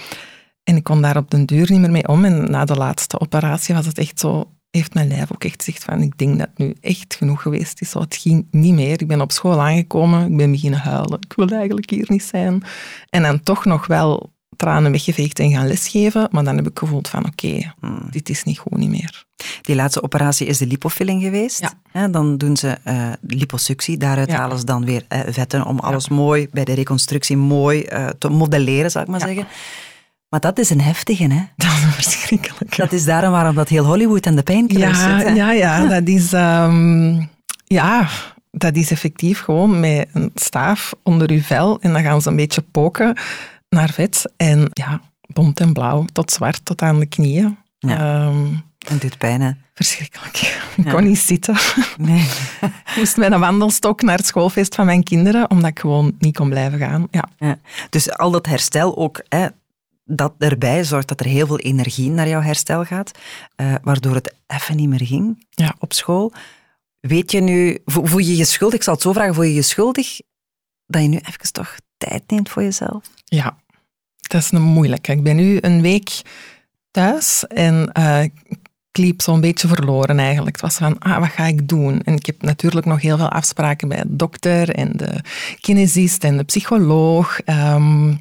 [0.63, 2.25] En ik kon daar op den duur niet meer mee om.
[2.25, 5.83] En na de laatste operatie was het echt zo, heeft mijn lijf ook echt gezegd
[5.83, 7.89] van, ik denk dat het nu echt genoeg geweest is.
[7.89, 9.01] Zo, het ging niet meer.
[9.01, 11.19] Ik ben op school aangekomen, ik ben beginnen huilen.
[11.29, 12.63] Ik wil eigenlijk hier niet zijn.
[13.09, 16.27] En dan toch nog wel tranen weggeveegd en gaan lesgeven.
[16.31, 18.07] Maar dan heb ik gevoeld van, oké, Hmm.
[18.09, 19.23] dit is niet goed niet meer.
[19.61, 21.73] Die laatste operatie is de lipofilling geweest.
[21.93, 22.07] Ja.
[22.07, 23.97] Dan doen ze eh, liposuctie.
[23.97, 24.37] Daaruit Ja.
[24.37, 28.29] halen ze dan weer eh, vetten om alles mooi, bij de reconstructie mooi eh, te
[28.29, 29.47] modelleren, zou ik maar zeggen.
[30.35, 31.41] Maar dat is een heftige, hè?
[31.65, 32.75] Dat is verschrikkelijk.
[32.77, 35.27] Dat is daarom waarom dat heel Hollywood en de pijnkillers Ja, zit.
[35.27, 35.33] hè?
[35.33, 36.33] ja, ja, dat is...
[36.33, 37.21] ehm,
[37.65, 38.07] ja,
[38.51, 42.35] dat is effectief gewoon met een staaf onder uw vel en dan gaan ze een
[42.35, 43.17] beetje poken
[43.69, 44.33] naar vet.
[44.37, 45.01] En ja,
[45.33, 47.57] bont en blauw, tot zwart, tot aan de knieën.
[47.79, 47.97] Ja.
[48.25, 48.45] Ehm,
[48.87, 49.51] Het doet pijn, hè?
[49.73, 50.37] verschrikkelijk.
[50.75, 50.91] Ik Ja.
[50.91, 51.55] kon niet zitten.
[51.97, 52.19] Nee.
[52.61, 56.35] Ik moest met een wandelstok naar het schoolfeest van mijn kinderen, omdat ik gewoon niet
[56.37, 57.07] kon blijven gaan.
[57.11, 57.57] Ja, Ja.
[57.89, 59.47] Dus al dat herstel ook, hè,
[60.05, 63.11] dat erbij zorgt dat er heel veel energie naar jouw herstel gaat,
[63.55, 65.75] eh, waardoor het even niet meer ging Ja.
[65.79, 66.33] op school.
[66.99, 69.53] Weet je nu, vo- voel je je schuldig, ik zal het zo vragen, voel je
[69.53, 70.19] je schuldig
[70.85, 73.03] dat je nu even toch tijd neemt voor jezelf?
[73.25, 73.57] ja.
[74.27, 75.11] dat is een moeilijke.
[75.11, 76.21] Ik ben nu een week
[76.91, 78.31] thuis en uh, ik
[78.91, 80.55] liep zo'n beetje verloren eigenlijk.
[80.55, 82.01] Het was van, ah, wat ga ik doen?
[82.01, 85.21] En ik heb natuurlijk nog heel veel afspraken bij de dokter en de
[85.61, 87.39] kinesist en de psycholoog.
[87.45, 88.19] Um,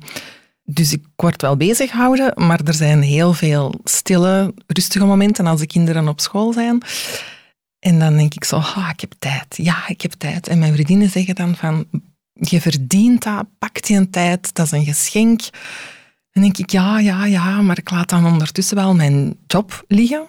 [0.64, 5.61] dus ik word wel bezig gehouden, maar er zijn heel veel stille, rustige momenten als
[5.61, 6.83] de kinderen op school zijn.
[7.79, 9.57] En dan denk ik zo, ah, ik heb tijd.
[9.57, 10.48] Ja, ik heb tijd.
[10.48, 11.87] En mijn vriendinnen zeggen dan van,
[12.33, 15.40] je verdient dat, pak die een tijd, dat is een geschenk.
[16.31, 20.27] Dan denk ik, ja, ja, ja, maar ik laat dan ondertussen wel mijn job liggen.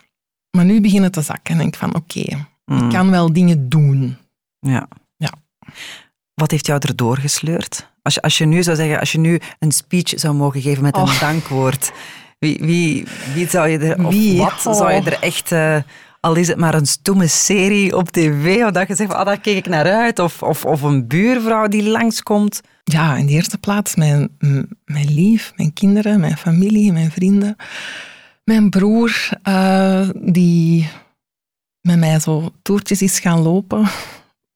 [0.51, 2.91] Maar nu begint het te zakken en denk ik van, oké, ik hmm.
[2.91, 4.17] kan wel dingen doen.
[4.59, 4.87] Ja.
[5.17, 5.33] ja.
[6.33, 7.93] Wat heeft jou erdoor gesleurd?
[8.05, 10.83] Als je, als je nu zou zeggen, als je nu een speech zou mogen geven
[10.83, 11.19] met een oh.
[11.19, 11.91] dankwoord,
[12.39, 14.41] wie, wie, wie zou je er, wie?
[14.41, 15.51] of wat zou je er echt...
[15.51, 15.77] Uh,
[16.19, 19.39] al is het maar een stomme serie op tv, of dat je zegt, ah, daar
[19.39, 22.61] keek ik naar uit, of, of, of een buurvrouw die langskomt.
[22.83, 24.37] Ja, in de eerste plaats mijn,
[24.85, 27.55] mijn lief, mijn kinderen, mijn familie, mijn vrienden.
[28.43, 30.89] Mijn broer, uh, die
[31.81, 33.87] met mij zo toertjes is gaan lopen.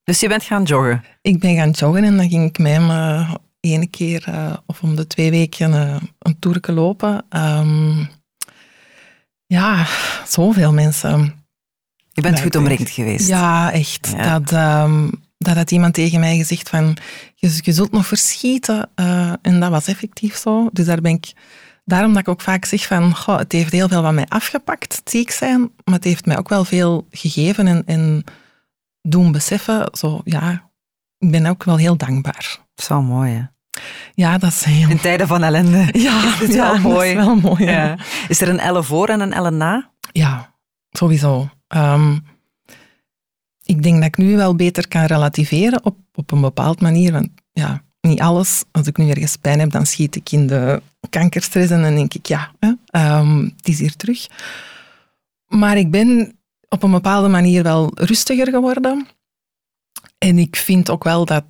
[0.10, 1.04] Dus je bent gaan joggen?
[1.22, 4.82] Ik ben gaan joggen en dan ging ik met hem uh, ene keer uh, of
[4.82, 7.26] om de twee weken uh, een toerke lopen.
[7.30, 8.10] Um,
[9.46, 9.86] ja,
[10.28, 11.46] zoveel mensen.
[12.12, 13.28] Je bent goed omringd geweest.
[13.28, 14.18] Ja, echt.
[14.18, 16.98] Dat, um, dat had iemand tegen mij gezegd van,
[17.36, 18.90] je, je zult nog verschieten.
[19.42, 20.70] en dat was effectief zo.
[20.72, 21.34] Dus daar ben ik...
[21.86, 25.02] Daarom dat ik ook vaak zeg van, goh, het heeft heel veel van mij afgepakt,
[25.04, 28.24] ziek zijn, maar het heeft mij ook wel veel gegeven en, en
[29.02, 30.70] doen beseffen, zo, ja,
[31.18, 32.58] ik ben ook wel heel dankbaar.
[32.76, 33.44] Zo mooi, hè?
[34.14, 34.90] Ja, dat is heel...
[34.90, 37.10] In tijden van ellende ja, is ja, wel mooi.
[37.10, 37.98] is wel mooi, ja.
[38.28, 39.92] Is er een elle voor en een elle na?
[40.12, 40.56] Ja,
[40.90, 41.50] sowieso.
[41.68, 42.24] Um,
[43.64, 47.30] ik denk dat ik nu wel beter kan relativeren op, op een bepaald manier, want
[47.52, 48.64] ja, niet alles.
[48.72, 52.14] Als ik nu ergens pijn heb, dan schiet ik in de kankerstress en dan denk
[52.14, 52.72] ik, ja, hè,
[53.18, 54.28] um, het is hier terug.
[55.48, 56.39] Maar ik ben
[56.70, 59.08] op een bepaalde manier wel rustiger geworden.
[60.18, 61.46] En ik vind ook wel dat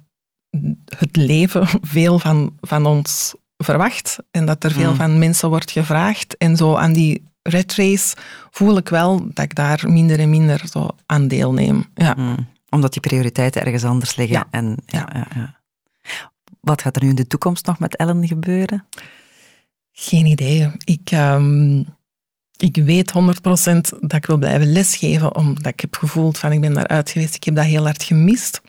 [0.97, 4.95] het leven veel van, van ons verwacht en dat er veel mm.
[4.95, 6.37] van mensen wordt gevraagd.
[6.37, 8.15] En zo aan die red race
[8.49, 11.85] voel ik wel dat ik daar minder en minder zo aan deelneem.
[11.93, 12.13] Ja.
[12.17, 12.47] Mm.
[12.69, 14.37] Omdat die prioriteiten ergens anders liggen.
[14.37, 14.47] Ja.
[14.51, 15.27] En, ja, ja.
[15.35, 18.85] Ja, Wat gaat er nu in de toekomst nog met Ellen gebeuren?
[19.91, 20.71] Geen idee.
[20.83, 21.85] Ik, um,
[22.61, 26.73] ik weet 100% dat ik wil blijven lesgeven, omdat ik heb gevoeld van ik ben
[26.73, 28.61] daaruit geweest, ik heb dat heel hard gemist.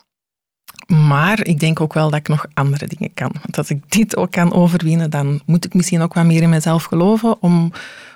[0.86, 3.30] Maar ik denk ook wel dat ik nog andere dingen kan.
[3.32, 6.48] Want als ik dit ook kan overwinnen, dan moet ik misschien ook wat meer in
[6.48, 7.72] mezelf geloven om,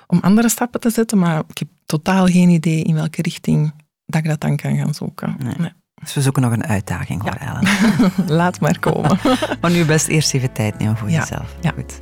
[0.07, 1.17] om andere stappen te zetten.
[1.17, 3.73] Maar ik heb totaal geen idee in welke richting
[4.05, 5.35] dat ik dat dan kan gaan zoeken.
[5.39, 5.71] Nee.
[5.95, 7.61] Dus we zoeken nog een uitdaging hoor, ja.
[7.61, 8.11] Ellen.
[8.37, 9.19] Laat maar komen.
[9.61, 11.19] maar nu best eerst even tijd nemen voor ja.
[11.19, 11.55] jezelf.
[11.61, 11.71] Ja.
[11.71, 11.99] Goed.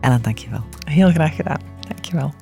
[0.00, 0.64] Ellen, dankjewel.
[0.84, 1.60] Heel graag gedaan.
[1.88, 2.34] Dankjewel.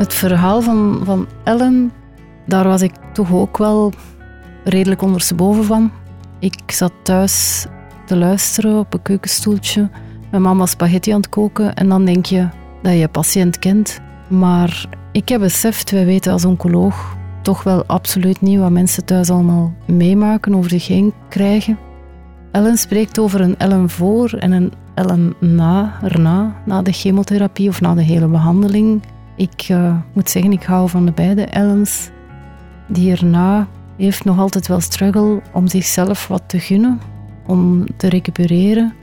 [0.00, 1.92] Het verhaal van, van Ellen,
[2.46, 3.92] daar was ik toch ook wel
[4.64, 5.90] redelijk ondersteboven van.
[6.38, 7.66] Ik zat thuis
[8.06, 9.90] te luisteren op een keukenstoeltje.
[10.30, 11.74] Mijn mama spaghetti aan het koken.
[11.74, 12.48] En dan denk je
[12.82, 14.00] dat je patiënt kent.
[14.28, 19.30] Maar ik heb beseft, wij weten als oncoloog toch wel absoluut niet wat mensen thuis
[19.30, 21.78] allemaal meemaken, over zich heen krijgen.
[22.52, 27.80] Ellen spreekt over een Ellen voor en een Ellen na, erna, na de chemotherapie of
[27.80, 29.02] na de hele behandeling.
[29.40, 32.10] Ik uh, moet zeggen, ik hou van de beide Ellens.
[32.88, 37.00] Die erna heeft nog altijd wel struggle om zichzelf wat te gunnen,
[37.46, 38.94] om te recupereren.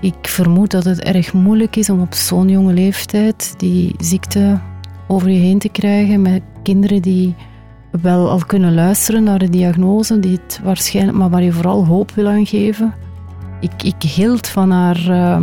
[0.00, 4.58] Ik vermoed dat het erg moeilijk is om op zo'n jonge leeftijd die ziekte
[5.06, 7.34] over je heen te krijgen met kinderen die
[7.90, 12.10] wel al kunnen luisteren naar de diagnose, die het waarschijnlijk, maar waar je vooral hoop
[12.10, 12.94] wil aan geven.
[13.60, 15.42] Ik, ik hield van haar uh,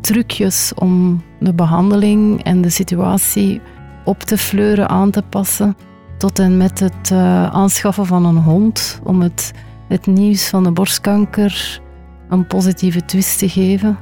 [0.00, 3.60] trucjes om de behandeling en de situatie
[4.04, 5.76] op te fleuren, aan te passen.
[6.18, 9.52] Tot en met het uh, aanschaffen van een hond om het,
[9.88, 11.80] het nieuws van de borstkanker
[12.28, 13.98] een positieve twist te geven.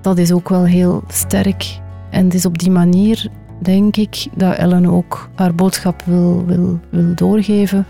[0.00, 1.78] Dat is ook wel heel sterk.
[2.10, 6.80] En het is op die manier, denk ik, dat Ellen ook haar boodschap wil, wil,
[6.90, 7.86] wil doorgeven.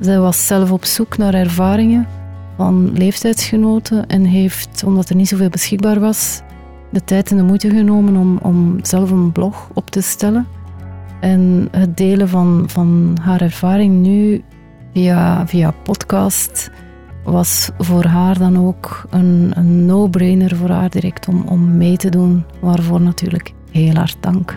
[0.00, 2.06] Zij was zelf op zoek naar ervaringen
[2.56, 6.40] van leeftijdsgenoten en heeft, omdat er niet zoveel beschikbaar was,
[6.90, 10.46] de tijd en de moeite genomen om, om zelf een blog op te stellen.
[11.20, 14.44] En het delen van, van haar ervaring nu
[14.92, 16.70] via, via podcast
[17.24, 22.08] was voor haar dan ook een, een no-brainer voor haar direct om, om mee te
[22.08, 22.44] doen.
[22.60, 24.54] Waarvoor natuurlijk heel hard dank.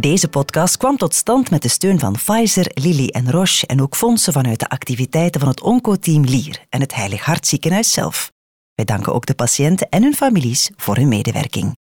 [0.00, 3.96] Deze podcast kwam tot stand met de steun van Pfizer, Lilly en Roche en ook
[3.96, 8.32] fondsen vanuit de activiteiten van het Onco-team Lier en het Heilig Hart ziekenhuis zelf.
[8.74, 11.78] Wij danken ook de patiënten en hun families voor hun medewerking.